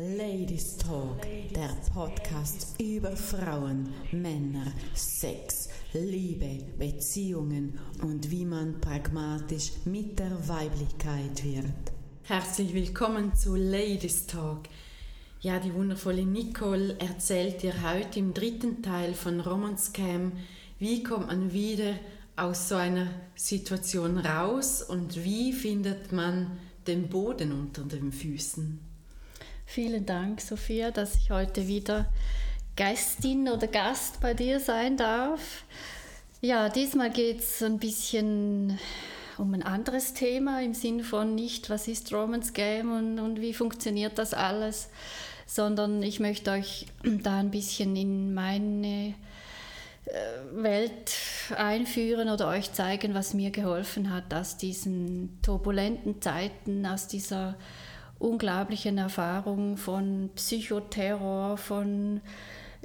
[0.00, 1.22] Ladies Talk,
[1.52, 11.42] der Podcast über Frauen, Männer, Sex, Liebe, Beziehungen und wie man pragmatisch mit der Weiblichkeit
[11.42, 11.90] wird.
[12.22, 14.68] Herzlich willkommen zu Ladies Talk.
[15.40, 20.30] Ja, die wundervolle Nicole erzählt dir heute im dritten Teil von Romance Cam,
[20.78, 21.94] wie kommt man wieder
[22.36, 26.56] aus so einer Situation raus und wie findet man
[26.86, 28.87] den Boden unter den Füßen.
[29.70, 32.10] Vielen Dank, Sophia, dass ich heute wieder
[32.74, 35.62] Gästin oder Gast bei dir sein darf.
[36.40, 38.78] Ja, diesmal geht es ein bisschen
[39.36, 43.52] um ein anderes Thema im Sinn von nicht, was ist Romance Game und, und wie
[43.52, 44.88] funktioniert das alles,
[45.44, 49.14] sondern ich möchte euch da ein bisschen in meine
[50.06, 50.12] äh,
[50.50, 51.12] Welt
[51.54, 57.54] einführen oder euch zeigen, was mir geholfen hat aus diesen turbulenten Zeiten, aus dieser
[58.18, 62.20] unglaublichen Erfahrung von Psychoterror, von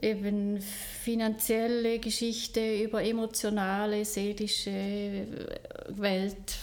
[0.01, 5.27] eben finanzielle Geschichte über emotionale, seelische
[5.89, 6.55] Welt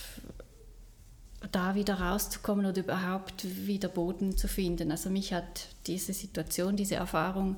[1.53, 4.91] da wieder rauszukommen oder überhaupt wieder Boden zu finden.
[4.91, 7.57] Also mich hat diese Situation, diese Erfahrung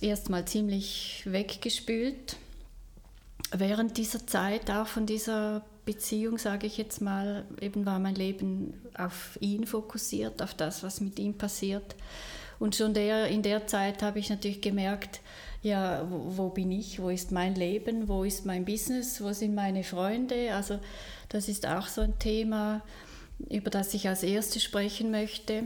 [0.00, 2.36] erstmal ziemlich weggespült.
[3.52, 8.74] Während dieser Zeit, auch von dieser Beziehung, sage ich jetzt mal, eben war mein Leben
[8.92, 11.96] auf ihn fokussiert, auf das, was mit ihm passiert.
[12.58, 15.20] Und schon der, in der Zeit habe ich natürlich gemerkt,
[15.62, 19.54] ja, wo, wo, bin ich, wo ist mein Leben, wo ist mein Business, wo sind
[19.54, 20.54] meine Freunde.
[20.54, 20.78] Also
[21.30, 22.82] das ist auch so ein Thema,
[23.48, 25.64] über das ich als erstes sprechen möchte.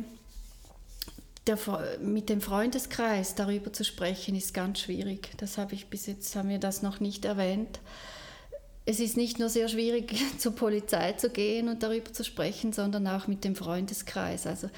[1.49, 1.59] Der,
[2.01, 5.31] mit dem Freundeskreis darüber zu sprechen, ist ganz schwierig.
[5.39, 7.81] Das habe ich bis jetzt, haben wir das noch nicht erwähnt
[8.85, 13.07] es ist nicht nur sehr schwierig, zur Polizei zu gehen und darüber zu sprechen, sondern
[13.07, 14.47] auch mit dem Freundeskreis.
[14.47, 14.69] Also,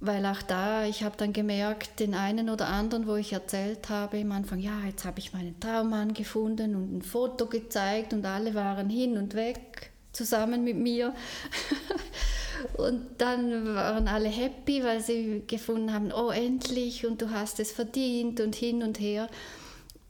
[0.00, 4.18] weil auch da, ich habe dann gemerkt, den einen oder anderen, wo ich erzählt habe
[4.20, 8.54] am Anfang, ja, jetzt habe ich meinen Traummann gefunden und ein Foto gezeigt und alle
[8.54, 11.14] waren hin und weg zusammen mit mir.
[12.76, 17.72] und dann waren alle happy, weil sie gefunden haben, oh endlich und du hast es
[17.72, 19.28] verdient und hin und her.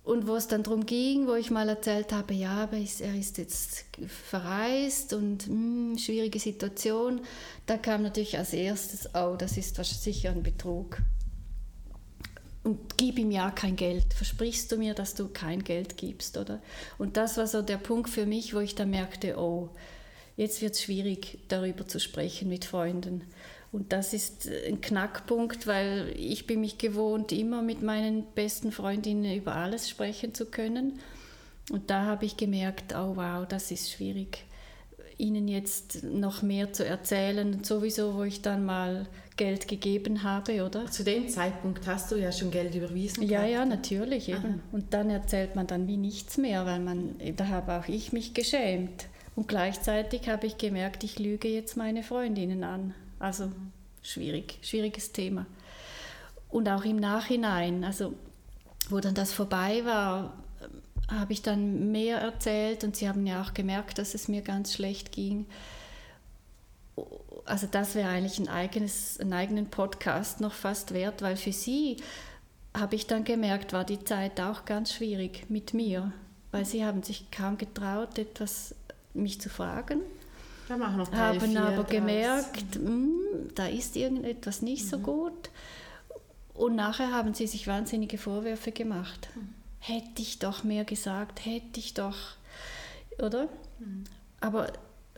[0.06, 3.38] Und wo es dann darum ging, wo ich mal erzählt habe, ja, aber er ist
[3.38, 7.22] jetzt verreist und mh, hm, schwierige Situation,
[7.66, 10.98] da kam natürlich als erstes, oh, das ist sicher ein Betrug.
[12.62, 14.14] Und gib ihm ja kein Geld.
[14.14, 16.62] Versprichst du mir, dass du kein Geld gibst, oder?
[16.98, 19.70] Und das war so der Punkt für mich, wo ich dann merkte, oh,
[20.36, 23.24] jetzt wird es schwierig, darüber zu sprechen mit Freunden.
[23.72, 29.34] Und das ist ein Knackpunkt, weil ich bin mich gewohnt, immer mit meinen besten Freundinnen
[29.36, 30.98] über alles sprechen zu können.
[31.70, 34.44] Und da habe ich gemerkt, oh wow, das ist schwierig,
[35.18, 37.64] ihnen jetzt noch mehr zu erzählen.
[37.64, 39.06] Sowieso, wo ich dann mal
[39.36, 40.86] Geld gegeben habe, oder?
[40.86, 43.24] Zu dem Zeitpunkt hast du ja schon Geld überwiesen.
[43.24, 43.52] Ja, gehabt.
[43.52, 44.28] ja, natürlich.
[44.28, 44.62] Eben.
[44.72, 48.32] Und dann erzählt man dann wie nichts mehr, weil man, da habe auch ich mich
[48.32, 49.06] geschämt.
[49.34, 52.94] Und gleichzeitig habe ich gemerkt, ich lüge jetzt meine Freundinnen an.
[53.18, 53.50] Also
[54.02, 55.46] schwierig, schwieriges Thema.
[56.48, 58.14] Und auch im Nachhinein, also
[58.88, 60.32] wo dann das vorbei war,
[61.08, 64.72] habe ich dann mehr erzählt und sie haben ja auch gemerkt, dass es mir ganz
[64.72, 65.46] schlecht ging.
[67.44, 71.98] Also das wäre eigentlich ein eigenes, einen eigenen Podcast noch fast wert, weil für sie
[72.76, 76.12] habe ich dann gemerkt, war die Zeit auch ganz schwierig mit mir,
[76.50, 78.74] weil sie haben sich kaum getraut, etwas
[79.14, 80.00] mich zu fragen
[80.68, 83.10] haben aber gemerkt, mh, hm,
[83.54, 84.88] da ist irgendetwas nicht mhm.
[84.88, 85.50] so gut.
[86.54, 89.28] Und nachher haben sie sich wahnsinnige Vorwürfe gemacht.
[89.34, 89.48] Mhm.
[89.78, 92.16] Hätte ich doch mehr gesagt, hätte ich doch,
[93.18, 93.48] oder?
[93.78, 94.04] Mhm.
[94.40, 94.72] Aber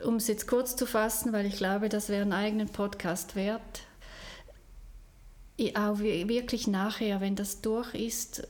[0.04, 3.82] um es jetzt kurz zu fassen, weil ich glaube, das wäre einen eigenen Podcast wert,
[5.74, 8.46] auch wirklich nachher, wenn das durch ist,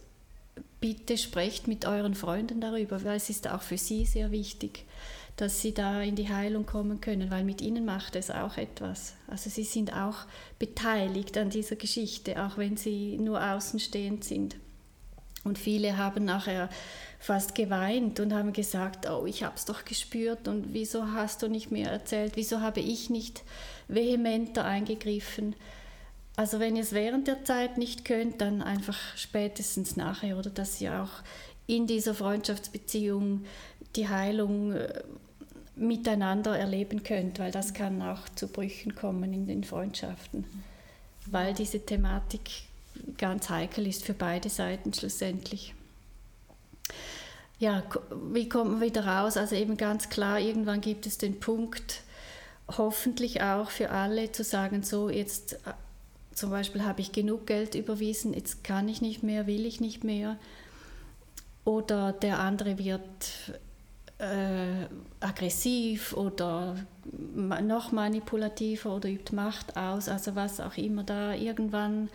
[0.80, 4.84] bitte sprecht mit euren Freunden darüber, weil es ist auch für sie sehr wichtig
[5.41, 9.15] dass sie da in die Heilung kommen können, weil mit ihnen macht es auch etwas.
[9.28, 10.26] Also sie sind auch
[10.59, 14.57] beteiligt an dieser Geschichte, auch wenn sie nur außenstehend sind.
[15.45, 16.68] Und viele haben nachher
[17.21, 21.48] fast geweint und haben gesagt, oh, ich habe es doch gespürt und wieso hast du
[21.48, 23.45] nicht mehr erzählt, wieso habe ich nicht
[23.86, 25.54] vehementer eingegriffen.
[26.34, 30.80] Also wenn ihr es während der Zeit nicht könnt, dann einfach spätestens nachher oder dass
[30.80, 31.22] ihr auch
[31.68, 33.45] in dieser Freundschaftsbeziehung
[33.95, 35.03] die Heilung äh,
[35.78, 40.45] miteinander erleben könnt, weil das kann auch zu Brüchen kommen in den Freundschaften,
[41.27, 42.51] weil diese Thematik
[43.16, 45.75] ganz heikel ist für beide Seiten schlussendlich.
[47.59, 47.83] Ja,
[48.33, 49.36] wie kommt man wieder raus?
[49.36, 52.03] Also eben ganz klar, irgendwann gibt es den Punkt,
[52.77, 55.72] hoffentlich auch für alle zu sagen, so jetzt äh,
[56.34, 60.04] zum Beispiel habe ich genug Geld überwiesen, jetzt kann ich nicht mehr, will ich nicht
[60.04, 60.36] mehr.
[61.65, 63.03] Oder der andere wird
[64.18, 64.86] äh,
[65.20, 66.76] aggressiv oder
[67.12, 72.09] noch manipulativer oder übt Macht aus, also was auch immer da irgendwann,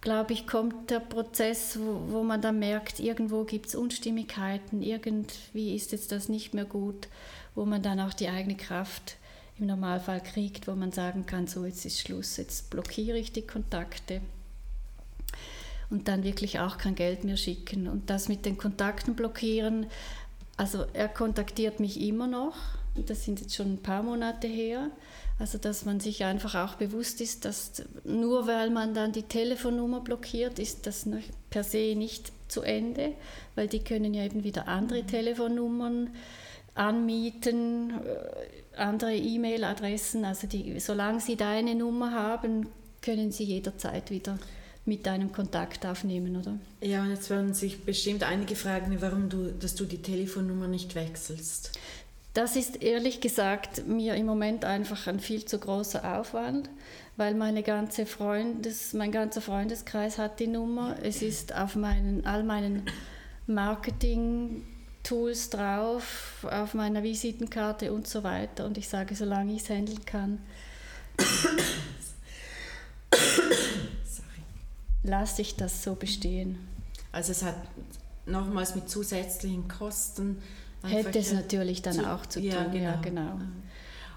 [0.00, 5.74] glaube ich, kommt der Prozess, wo, wo man dann merkt, irgendwo gibt es Unstimmigkeiten, irgendwie
[5.74, 7.08] ist jetzt das nicht mehr gut,
[7.54, 9.16] wo man dann auch die eigene Kraft
[9.58, 13.46] im Normalfall kriegt, wo man sagen kann, so jetzt ist Schluss, jetzt blockiere ich die
[13.46, 14.20] Kontakte
[15.90, 17.86] und dann wirklich auch kein Geld mehr schicken.
[17.86, 19.86] Und das mit den Kontakten blockieren,
[20.56, 22.54] also er kontaktiert mich immer noch,
[22.94, 24.90] das sind jetzt schon ein paar Monate her.
[25.38, 30.00] Also dass man sich einfach auch bewusst ist, dass nur weil man dann die Telefonnummer
[30.00, 31.08] blockiert, ist das
[31.50, 33.14] per se nicht zu Ende,
[33.56, 35.08] weil die können ja eben wieder andere mhm.
[35.08, 36.10] Telefonnummern
[36.76, 40.24] anmieten, äh, andere E-Mail-Adressen.
[40.24, 42.68] Also die, solange sie deine Nummer haben,
[43.02, 44.38] können sie jederzeit wieder
[44.86, 46.58] mit deinem Kontakt aufnehmen, oder?
[46.80, 50.94] Ja, und jetzt werden sich bestimmt einige fragen, warum du, dass du die Telefonnummer nicht
[50.94, 51.78] wechselst.
[52.34, 56.68] Das ist ehrlich gesagt mir im Moment einfach ein viel zu großer Aufwand,
[57.16, 60.96] weil meine ganze Freundes, mein ganzer Freundeskreis hat die Nummer.
[61.02, 62.86] Es ist auf meinen, all meinen
[63.46, 68.66] Marketing-Tools drauf, auf meiner Visitenkarte und so weiter.
[68.66, 70.40] Und ich sage, solange ich es handeln kann,
[75.04, 76.58] lasse ich das so bestehen.
[77.12, 77.56] Also es hat
[78.26, 80.38] nochmals mit zusätzlichen Kosten.
[80.82, 82.84] Hätte es natürlich dann zu, auch zu tun, ja, genau.
[82.84, 83.40] Ja, genau.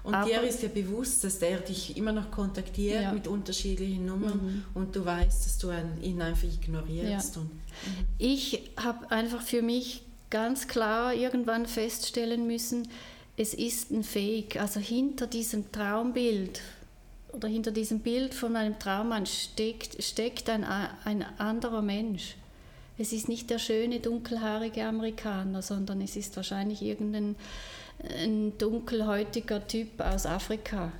[0.02, 3.12] Und Aber, dir ist ja bewusst, dass der dich immer noch kontaktiert ja.
[3.12, 4.64] mit unterschiedlichen Nummern mhm.
[4.74, 5.70] und du weißt, dass du
[6.02, 7.36] ihn einfach ignorierst.
[7.36, 8.06] Und, mhm.
[8.16, 12.88] Ich habe einfach für mich ganz klar irgendwann feststellen müssen,
[13.36, 14.56] es ist ein Fake.
[14.56, 16.60] Also hinter diesem Traumbild
[17.32, 22.36] oder hinter diesem Bild von einem Traummann steckt, steckt ein, ein anderer Mensch.
[22.96, 27.36] Es ist nicht der schöne, dunkelhaarige Amerikaner, sondern es ist wahrscheinlich irgendein
[28.00, 30.92] ein dunkelhäutiger Typ aus Afrika.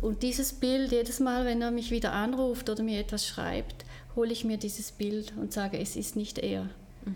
[0.00, 4.32] Und dieses Bild, jedes Mal, wenn er mich wieder anruft oder mir etwas schreibt, hole
[4.32, 6.64] ich mir dieses Bild und sage, es ist nicht er.
[7.04, 7.14] Mhm.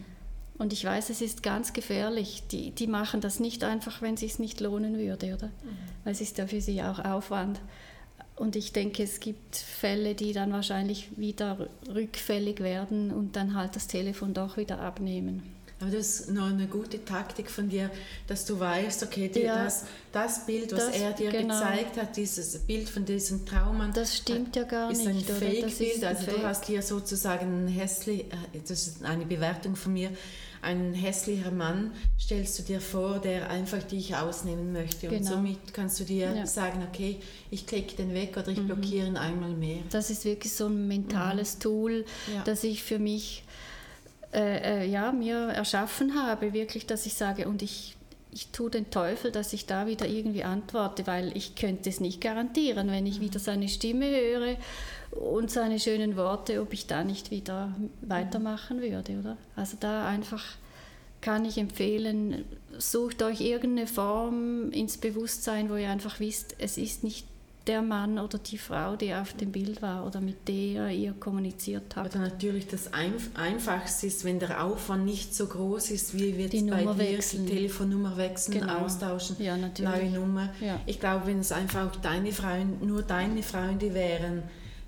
[0.56, 2.44] Und ich weiß, es ist ganz gefährlich.
[2.50, 5.48] Die, die machen das nicht einfach, wenn es sich nicht lohnen würde, oder?
[5.48, 5.76] Mhm.
[6.04, 7.60] Weil es ist ja für sie auch Aufwand.
[8.36, 13.76] Und ich denke, es gibt Fälle, die dann wahrscheinlich wieder rückfällig werden und dann halt
[13.76, 15.42] das Telefon doch wieder abnehmen.
[15.80, 17.90] Aber das ist noch eine gute Taktik von dir,
[18.26, 21.54] dass du weißt, okay, die, ja, das, das Bild, was das, er dir genau.
[21.54, 25.28] gezeigt hat, dieses Bild von diesem Traummann, das stimmt ja gar ist nicht.
[25.28, 26.04] Ist ein Fake-Bild.
[26.04, 26.36] Also Fake.
[26.36, 30.10] du hast dir sozusagen hässlich, äh, das ist eine Bewertung von mir,
[30.66, 35.06] ein hässlicher Mann stellst du dir vor, der einfach dich ausnehmen möchte.
[35.06, 35.18] Genau.
[35.18, 36.46] Und somit kannst du dir ja.
[36.46, 37.20] sagen, okay,
[37.50, 38.66] ich klicke den weg oder ich mhm.
[38.66, 39.78] blockiere ihn einmal mehr.
[39.90, 41.60] Das ist wirklich so ein mentales mhm.
[41.60, 42.04] Tool,
[42.34, 42.42] ja.
[42.44, 43.44] das ich für mich
[44.34, 47.96] äh, äh, ja, mir erschaffen habe, wirklich, dass ich sage, und ich,
[48.32, 52.20] ich tue den Teufel, dass ich da wieder irgendwie antworte, weil ich könnte es nicht
[52.20, 53.24] garantieren, wenn ich mhm.
[53.24, 54.56] wieder seine Stimme höre
[55.10, 59.36] und seine schönen Worte, ob ich da nicht wieder weitermachen würde, oder?
[59.54, 60.44] Also da einfach
[61.20, 62.44] kann ich empfehlen,
[62.78, 67.26] sucht euch irgendeine Form ins Bewusstsein, wo ihr einfach wisst, es ist nicht
[67.66, 71.96] der Mann oder die Frau, die auf dem Bild war oder mit der ihr kommuniziert
[71.96, 72.14] habt.
[72.14, 76.70] Oder natürlich das Einfachste ist, wenn der Aufwand nicht so groß ist, wie wir jetzt
[76.70, 77.46] bei dir wechseln.
[77.46, 78.84] die Telefonnummer wechseln, genau.
[78.84, 80.50] austauschen, ja, neue Nummer.
[80.60, 80.78] Ja.
[80.86, 84.44] Ich glaube, wenn es einfach auch deine Freunde, nur deine Freunde wären,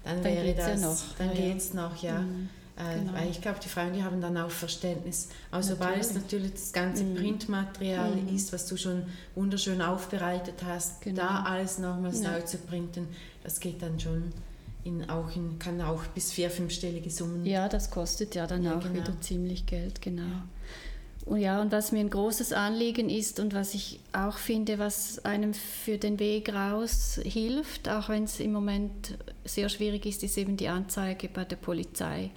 [0.09, 0.99] dann, dann wäre das, ja noch.
[1.19, 2.21] dann ja, geht es noch, ja.
[2.21, 2.49] Mhm.
[2.77, 3.13] Äh, genau.
[3.13, 5.29] Weil ich glaube, die Frauen, die haben dann auch Verständnis.
[5.51, 7.17] Aber sobald es natürlich das ganze mhm.
[7.17, 8.35] Printmaterial mhm.
[8.35, 9.03] ist, was du schon
[9.35, 11.23] wunderschön aufbereitet hast, genau.
[11.23, 12.33] da alles nochmals ja.
[12.33, 13.09] neu zu printen,
[13.43, 14.33] das geht dann schon
[14.85, 17.45] in, auch in, kann auch bis vier, fünfstellige Summen.
[17.45, 18.95] Ja, das kostet ja dann ja, auch genau.
[18.95, 20.23] wieder ziemlich Geld, genau.
[20.23, 20.45] Ja.
[21.29, 25.25] Und ja, und was mir ein großes Anliegen ist und was ich auch finde, was
[25.27, 30.39] einem für den Weg raus hilft, auch wenn es im Moment sehr schwierig ist, ist
[30.39, 32.31] eben die Anzeige bei der Polizei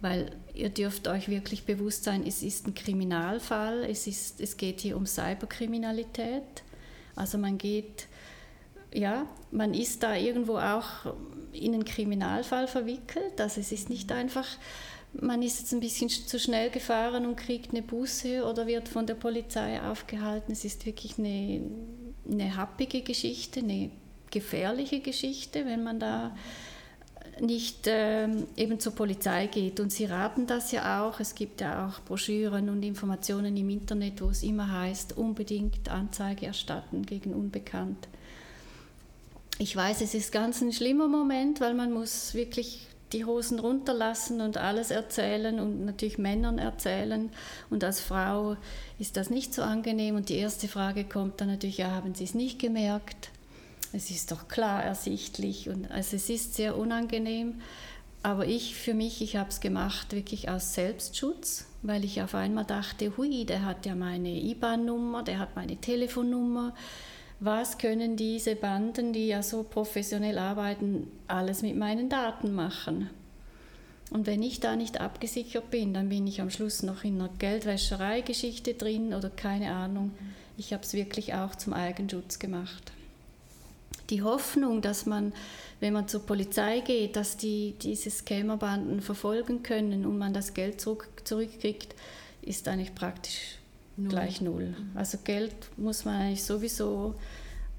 [0.00, 4.80] weil ihr dürft euch wirklich bewusst sein, es ist ein Kriminalfall, es, ist, es geht
[4.80, 6.62] hier um Cyberkriminalität.
[7.14, 8.06] Also man geht,
[8.92, 11.14] ja, man ist da irgendwo auch
[11.52, 13.40] in einen Kriminalfall verwickelt.
[13.40, 14.46] Also es ist nicht einfach,
[15.20, 19.06] man ist jetzt ein bisschen zu schnell gefahren und kriegt eine Buße oder wird von
[19.06, 20.52] der Polizei aufgehalten.
[20.52, 21.62] Es ist wirklich eine,
[22.30, 23.90] eine happige Geschichte, eine
[24.30, 26.36] gefährliche Geschichte, wenn man da
[27.40, 29.80] nicht ähm, eben zur Polizei geht.
[29.80, 31.20] Und sie raten das ja auch.
[31.20, 36.46] Es gibt ja auch Broschüren und Informationen im Internet, wo es immer heißt, unbedingt Anzeige
[36.46, 38.08] erstatten gegen Unbekannt.
[39.58, 44.40] Ich weiß, es ist ganz ein schlimmer Moment, weil man muss wirklich die Hosen runterlassen
[44.40, 47.30] und alles erzählen und natürlich Männern erzählen.
[47.70, 48.56] Und als Frau
[48.98, 50.16] ist das nicht so angenehm.
[50.16, 53.30] Und die erste Frage kommt dann natürlich, ja, haben Sie es nicht gemerkt?
[53.92, 55.68] Es ist doch klar ersichtlich.
[55.68, 57.60] Und also es ist sehr unangenehm.
[58.22, 62.64] Aber ich für mich, ich habe es gemacht wirklich aus Selbstschutz, weil ich auf einmal
[62.64, 66.74] dachte, hui, der hat ja meine IBAN-Nummer, der hat meine Telefonnummer.
[67.38, 73.10] Was können diese Banden, die ja so professionell arbeiten, alles mit meinen Daten machen?
[74.10, 77.30] Und wenn ich da nicht abgesichert bin, dann bin ich am Schluss noch in einer
[77.38, 80.12] Geldwäscherei-Geschichte drin oder keine Ahnung.
[80.56, 82.92] Ich habe es wirklich auch zum Eigenschutz gemacht.
[84.10, 85.32] Die Hoffnung, dass man
[85.80, 90.80] wenn man zur Polizei geht, dass die diese Scammerbanden verfolgen können und man das Geld
[90.80, 91.94] zurück, zurückkriegt,
[92.42, 93.58] ist eigentlich praktisch
[93.96, 94.08] null.
[94.08, 94.74] gleich null.
[94.78, 94.90] Mhm.
[94.94, 97.14] Also Geld muss man eigentlich sowieso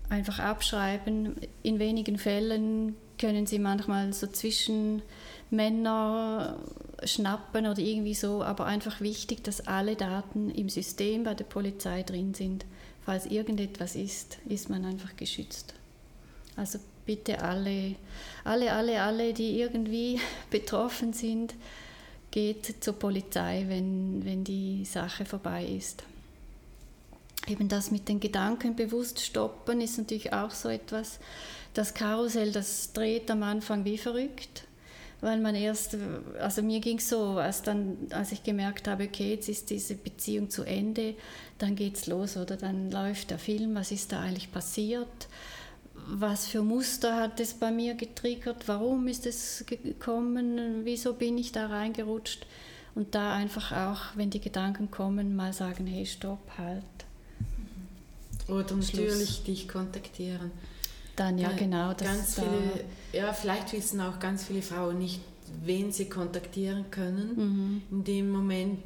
[0.10, 1.36] einfach abschreiben.
[1.64, 5.02] In wenigen Fällen können sie manchmal so zwischen
[5.50, 6.58] Männer
[7.04, 12.04] schnappen oder irgendwie so, aber einfach wichtig, dass alle Daten im System bei der Polizei
[12.04, 12.66] drin sind.
[13.06, 15.74] Falls irgendetwas ist, ist man einfach geschützt.
[16.56, 17.96] Also bitte alle,
[18.44, 20.20] alle, alle, alle, die irgendwie
[20.50, 21.54] betroffen sind,
[22.38, 26.04] geht zur Polizei, wenn, wenn die Sache vorbei ist.
[27.48, 31.18] Eben das mit den Gedanken bewusst stoppen ist natürlich auch so etwas.
[31.74, 34.66] Das Karussell, das dreht am Anfang wie verrückt,
[35.20, 35.98] weil man erst,
[36.40, 39.96] also mir ging es so, als, dann, als ich gemerkt habe, okay, jetzt ist diese
[39.96, 41.16] Beziehung zu Ende,
[41.58, 45.28] dann geht es los oder dann läuft der Film, was ist da eigentlich passiert
[46.10, 51.52] was für Muster hat es bei mir getriggert, warum ist es gekommen, wieso bin ich
[51.52, 52.46] da reingerutscht
[52.96, 56.84] und da einfach auch, wenn die Gedanken kommen, mal sagen, hey, stopp, halt.
[58.48, 60.52] Oder natürlich dich kontaktieren.
[61.18, 61.94] Dann ja, genau.
[61.96, 65.20] ganz viele, ja, vielleicht wissen auch ganz viele Frauen nicht,
[65.64, 67.36] wen sie kontaktieren können.
[67.36, 67.82] Mhm.
[67.92, 68.80] In dem Moment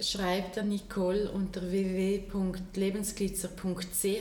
[0.00, 4.14] schreibt er Nicole unter www.lebensglitzer.ch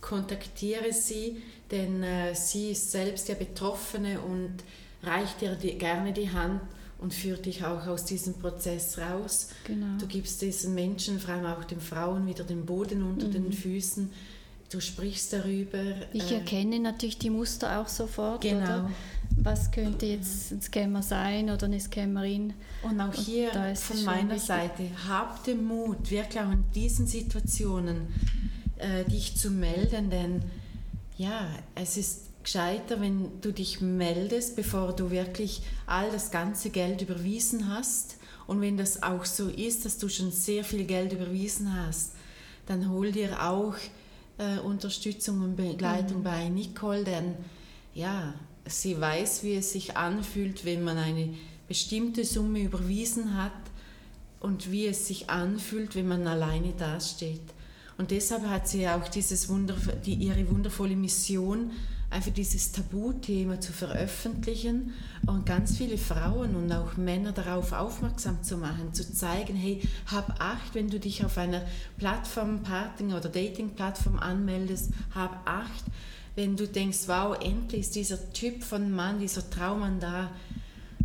[0.00, 4.54] kontaktiere sie, denn äh, sie ist selbst ja Betroffene und
[5.02, 6.60] reicht dir die, gerne die Hand
[6.98, 9.48] und führt dich auch aus diesem Prozess raus.
[9.64, 9.98] Genau.
[9.98, 13.32] Du gibst diesen Menschen, vor allem auch den Frauen, wieder den Boden unter mhm.
[13.32, 14.10] den Füßen.
[14.70, 15.82] Du sprichst darüber.
[16.12, 18.42] Ich äh, erkenne natürlich die Muster auch sofort.
[18.42, 18.62] Genau.
[18.62, 18.90] Oder?
[19.42, 22.52] Was könnte jetzt ein Scammer sein oder eine Scammerin?
[22.82, 24.46] Und auch hier und von meiner wichtig.
[24.46, 28.08] Seite, hab den Mut, wirklich auch in diesen Situationen
[28.80, 30.42] äh, dich zu melden, denn
[31.16, 37.02] ja, es ist gescheiter, wenn du dich meldest, bevor du wirklich all das ganze Geld
[37.02, 38.16] überwiesen hast.
[38.46, 42.12] Und wenn das auch so ist, dass du schon sehr viel Geld überwiesen hast,
[42.66, 43.74] dann hol dir auch
[44.38, 46.24] äh, Unterstützung und Begleitung mhm.
[46.24, 47.34] bei Nicole, denn
[47.94, 48.34] ja,
[48.66, 51.34] sie weiß, wie es sich anfühlt, wenn man eine
[51.68, 53.52] bestimmte Summe überwiesen hat
[54.40, 57.42] und wie es sich anfühlt, wenn man alleine dasteht.
[58.00, 59.76] Und deshalb hat sie auch dieses Wunder,
[60.06, 61.70] die, ihre wundervolle Mission,
[62.08, 64.94] einfach dieses Tabuthema zu veröffentlichen
[65.26, 70.40] und ganz viele Frauen und auch Männer darauf aufmerksam zu machen, zu zeigen, hey, hab
[70.40, 71.60] Acht, wenn du dich auf einer
[71.98, 75.84] Plattform, Parting- oder Dating-Plattform anmeldest, hab Acht,
[76.36, 80.30] wenn du denkst, wow, endlich ist dieser Typ von Mann, dieser Traummann da,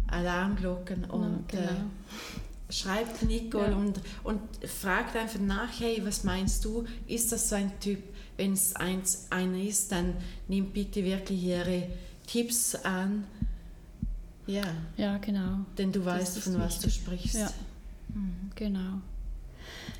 [0.07, 1.71] Alarmglocken und ja, genau.
[1.71, 3.75] äh, schreibt Nicole ja.
[3.75, 8.01] und, und fragt einfach nach, hey, was meinst du, ist das so ein Typ?
[8.37, 10.13] Wenn es eins, einer ist, dann
[10.47, 11.87] nimm bitte wirklich ihre
[12.27, 13.25] Tipps an.
[14.45, 14.63] Ja.
[14.97, 15.59] Ja, genau.
[15.77, 17.35] Denn du weißt, von was du sprichst.
[17.35, 17.49] Ja,
[18.13, 18.51] mhm.
[18.55, 18.99] genau.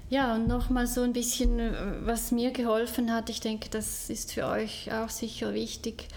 [0.10, 1.60] Ja, und nochmal so ein bisschen,
[2.03, 6.07] was mir geholfen hat, ich denke, das ist für euch auch sicher wichtig.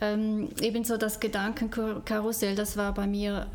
[0.00, 3.46] Ähm, ebenso das Gedankenkarussell, das war bei mir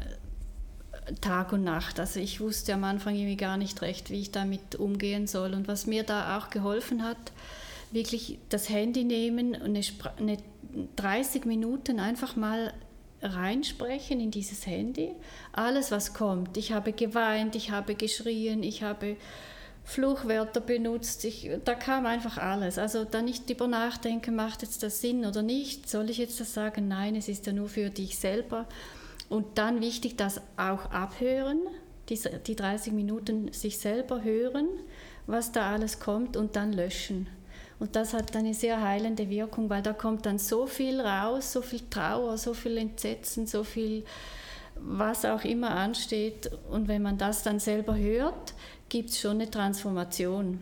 [1.22, 2.00] Tag und Nacht.
[2.00, 5.54] Also ich wusste am Anfang irgendwie gar nicht recht, wie ich damit umgehen soll.
[5.54, 7.18] Und was mir da auch geholfen hat,
[7.92, 9.82] wirklich das Handy nehmen und eine,
[10.20, 10.38] eine
[10.96, 12.74] 30 Minuten einfach mal
[13.22, 15.12] reinsprechen in dieses Handy.
[15.54, 16.58] Alles, was kommt.
[16.58, 19.18] Ich habe geweint, ich habe geschrien, ich habe
[19.84, 21.24] Fluchwörter benutzt.
[21.26, 22.78] Ich, da kam einfach alles.
[22.78, 25.90] Also da nicht über nachdenken, macht jetzt das Sinn oder nicht.
[25.90, 26.88] Soll ich jetzt das sagen?
[26.88, 28.68] Nein, es ist ja nur für dich selber.
[29.30, 31.60] Und dann wichtig, das auch abhören,
[32.10, 34.68] die, die 30 Minuten sich selber hören,
[35.26, 37.28] was da alles kommt und dann löschen.
[37.80, 41.62] Und das hat eine sehr heilende Wirkung, weil da kommt dann so viel raus, so
[41.62, 44.04] viel Trauer, so viel Entsetzen, so viel,
[44.76, 46.50] was auch immer ansteht.
[46.72, 48.54] Und wenn man das dann selber hört,
[48.90, 50.60] gibt es schon eine Transformation.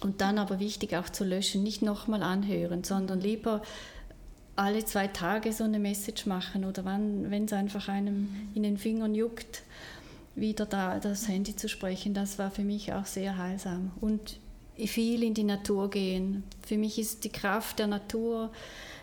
[0.00, 3.62] Und dann aber wichtig auch zu löschen, nicht nochmal anhören, sondern lieber
[4.56, 9.14] alle zwei Tage so eine Message machen oder wenn es einfach einem in den Fingern
[9.14, 9.62] juckt,
[10.36, 13.92] wieder da das Handy zu sprechen, das war für mich auch sehr heilsam.
[14.00, 14.38] Und
[14.86, 16.42] viel in die Natur gehen.
[16.66, 18.50] Für mich ist die Kraft der Natur,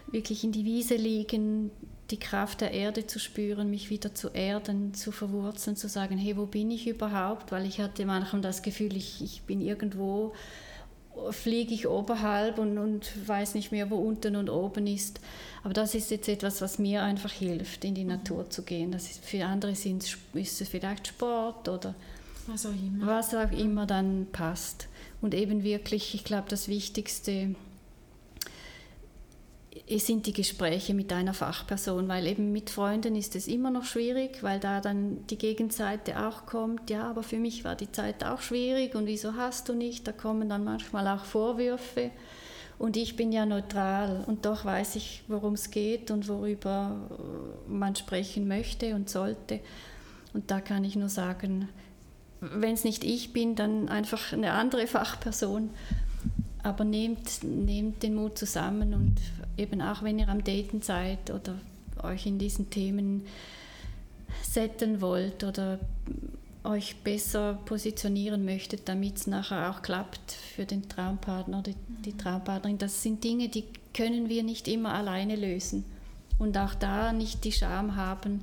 [0.07, 1.71] wirklich in die Wiese liegen,
[2.09, 6.35] die Kraft der Erde zu spüren, mich wieder zu erden, zu verwurzeln, zu sagen, hey,
[6.35, 7.51] wo bin ich überhaupt?
[7.53, 10.33] Weil ich hatte manchmal das Gefühl, ich, ich bin irgendwo
[11.31, 15.19] fliege ich oberhalb und, und weiß nicht mehr, wo unten und oben ist.
[15.63, 18.91] Aber das ist jetzt etwas, was mir einfach hilft, in die Natur zu gehen.
[18.91, 21.95] Das ist, für andere sind, ist es vielleicht Sport oder
[22.47, 23.07] was auch immer.
[23.07, 24.87] Was auch immer dann passt.
[25.21, 27.55] Und eben wirklich, ich glaube, das Wichtigste
[29.87, 34.41] sind die Gespräche mit einer Fachperson, weil eben mit Freunden ist es immer noch schwierig,
[34.43, 38.41] weil da dann die Gegenseite auch kommt, ja, aber für mich war die Zeit auch
[38.41, 40.07] schwierig und wieso hast du nicht?
[40.07, 42.11] Da kommen dann manchmal auch Vorwürfe
[42.81, 46.95] und ich bin ja neutral und doch weiß ich, worum es geht und worüber
[47.67, 49.59] man sprechen möchte und sollte.
[50.33, 51.69] Und da kann ich nur sagen,
[52.39, 55.69] wenn es nicht ich bin, dann einfach eine andere Fachperson.
[56.63, 59.15] Aber nehmt, nehmt den Mut zusammen und
[59.57, 61.55] eben auch wenn ihr am Daten seid oder
[62.03, 63.25] euch in diesen Themen
[64.41, 65.79] setzen wollt oder
[66.63, 71.71] euch besser positionieren möchtet, damit es nachher auch klappt für den Traumpartner oder
[72.05, 72.77] die Traumpartnerin.
[72.77, 75.85] Das sind Dinge, die können wir nicht immer alleine lösen.
[76.37, 78.41] Und auch da nicht die Scham haben,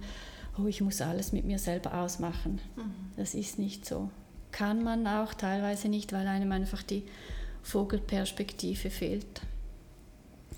[0.58, 2.60] oh, ich muss alles mit mir selber ausmachen.
[2.76, 2.94] Mhm.
[3.16, 4.10] Das ist nicht so.
[4.50, 7.04] Kann man auch teilweise nicht, weil einem einfach die
[7.62, 9.42] Vogelperspektive fehlt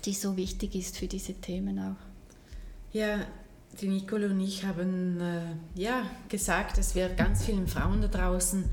[0.05, 2.93] die so wichtig ist für diese Themen auch.
[2.93, 3.19] Ja,
[3.79, 8.65] die Nicole und ich haben äh, ja, gesagt, dass wir ganz vielen Frauen da draußen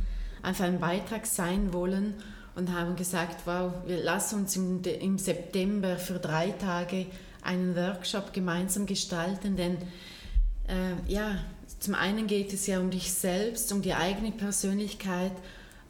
[0.42, 2.14] einfach ein Beitrag sein wollen
[2.56, 7.06] und haben gesagt, wow, wir lassen uns im, im September für drei Tage
[7.42, 9.76] einen Workshop gemeinsam gestalten, denn
[10.66, 11.38] äh, ja,
[11.78, 15.32] zum einen geht es ja um dich selbst, um die eigene Persönlichkeit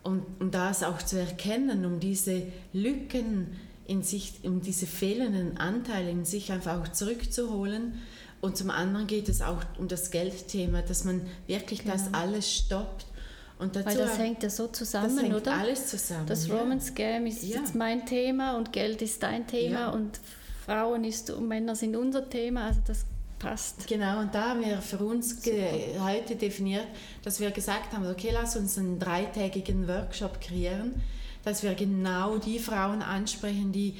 [0.02, 3.56] und um das auch zu erkennen, um diese Lücken
[3.88, 7.94] in sich, um diese fehlenden Anteile in sich einfach auch zurückzuholen.
[8.40, 11.94] Und zum anderen geht es auch um das Geldthema, dass man wirklich genau.
[11.94, 13.06] das alles stoppt.
[13.58, 15.52] Und dazu Weil das hängt ja so zusammen, das hängt oder?
[15.54, 16.26] alles zusammen.
[16.26, 16.54] Das ja.
[16.54, 17.58] Roman Scam ist ja.
[17.58, 19.90] jetzt mein Thema und Geld ist dein Thema ja.
[19.90, 20.20] und
[20.64, 22.66] Frauen ist und Männer sind unser Thema.
[22.66, 23.04] Also das
[23.40, 23.88] passt.
[23.88, 25.40] Genau, und da haben wir für uns
[26.00, 26.86] heute definiert,
[27.24, 31.00] dass wir gesagt haben, okay, lass uns einen dreitägigen Workshop kreieren
[31.48, 33.94] dass wir genau die Frauen ansprechen, die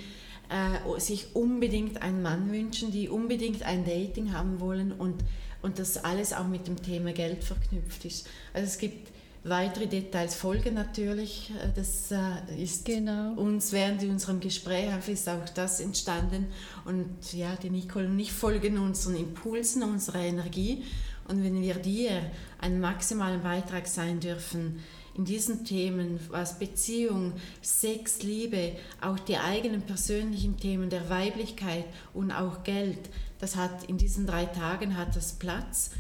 [0.51, 5.17] äh, sich unbedingt einen Mann wünschen, die unbedingt ein Dating haben wollen und,
[5.63, 8.29] und das alles auch mit dem Thema Geld verknüpft ist.
[8.53, 9.09] Also es gibt
[9.45, 11.51] weitere Details folgen natürlich.
[11.51, 13.33] Äh, das äh, ist genau.
[13.33, 16.49] uns während unserem Gespräch ist auch das entstanden.
[16.85, 20.85] Und ja, die Nicole und ich folgen unseren Impulsen, unserer Energie.
[21.29, 22.23] Und wenn wir dir
[22.59, 24.81] einen maximalen Beitrag sein dürfen,
[25.19, 32.31] in diesen Themen, was Beziehung, Sex, Liebe, auch die eigenen persönlichen Themen der Weiblichkeit und
[32.31, 35.91] auch Geld, das hat in diesen drei Tagen hat das Platz.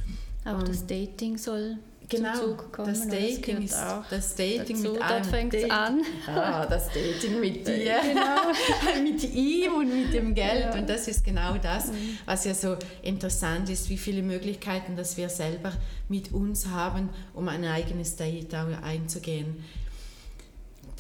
[0.44, 2.88] Auch das Dating soll genau, zum Zug kommen.
[2.88, 5.24] Das Dating, das ist, auch das Dating dazu, mit einem.
[5.24, 6.02] fängt es an.
[6.26, 9.02] Ah, das Dating mit dir, genau.
[9.02, 10.74] mit ihm und mit dem Geld.
[10.74, 10.74] Ja.
[10.74, 12.18] Und das ist genau das, mhm.
[12.24, 15.72] was ja so interessant ist, wie viele Möglichkeiten, dass wir selber
[16.08, 19.64] mit uns haben, um ein eigenes Date einzugehen.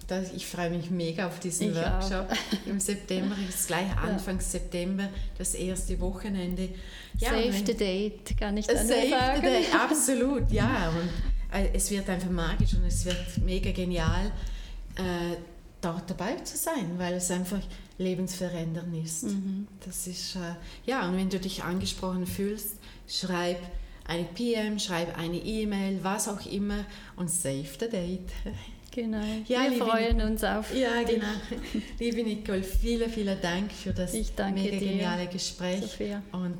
[0.07, 2.29] das, ich freue mich mega auf diesen Ich Workshop
[2.67, 3.35] im September.
[3.49, 6.69] Es ist gleich Anfang September, das erste Wochenende.
[7.19, 9.43] Save und the date, kann ich Save dann the sagen.
[9.43, 10.91] day, absolut, ja.
[10.91, 14.33] Und äh, es wird einfach magisch und es wird mega genial,
[14.97, 15.37] äh,
[15.83, 17.61] dort dabei zu sein, weil es einfach
[17.99, 19.25] lebensverändernd ist.
[19.25, 19.67] Mhm.
[19.85, 20.55] Das ist, äh,
[20.87, 23.59] ja, und wenn du dich angesprochen fühlst, schreib
[24.07, 26.85] eine PM, schreib eine E-Mail, was auch immer
[27.17, 28.31] und save the date.
[28.95, 29.23] Genau.
[29.49, 31.85] Ja, Wir freuen uns auf Ja, dich, genau.
[31.99, 35.81] Liebe Nicole, vielen, vielen Dank für das Ich danke mega dir, geniale Gespräch.
[35.81, 36.23] Sophia.
[36.33, 36.59] Und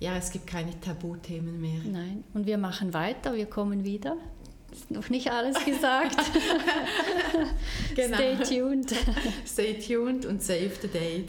[0.00, 1.80] ja, es gibt keine Tabuthemen mehr.
[1.84, 4.16] Nein, und wir machen weiter, wir kommen wieder.
[4.70, 6.16] Ist noch nicht alles gesagt.
[7.94, 8.16] Genau.
[8.16, 8.94] Stay tuned.
[9.44, 11.28] Stay tuned und save the date.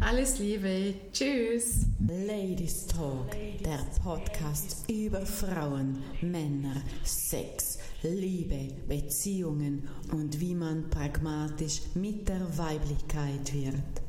[0.00, 0.94] Alles Liebe.
[1.12, 1.86] Tschüss.
[2.08, 3.30] Ladies Talk,
[3.64, 13.52] der Podcast über Frauen, Männer, Sex, Liebe, Beziehungen und wie man pragmatisch mit der Weiblichkeit
[13.54, 14.03] wird.